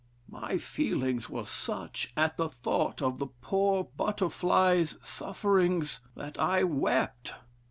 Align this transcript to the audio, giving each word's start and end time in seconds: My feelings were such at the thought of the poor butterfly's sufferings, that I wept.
My 0.31 0.57
feelings 0.57 1.29
were 1.29 1.45
such 1.45 2.11
at 2.17 2.35
the 2.35 2.49
thought 2.49 3.03
of 3.03 3.19
the 3.19 3.27
poor 3.27 3.83
butterfly's 3.83 4.97
sufferings, 5.03 5.99
that 6.15 6.39
I 6.39 6.63
wept. 6.63 7.33